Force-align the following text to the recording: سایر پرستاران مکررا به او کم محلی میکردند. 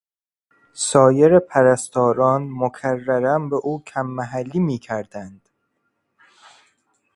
سایر 0.73 1.39
پرستاران 1.39 2.49
مکررا 2.51 3.39
به 3.49 3.55
او 3.55 3.83
کم 3.83 4.05
محلی 4.05 4.59
میکردند. 4.59 5.49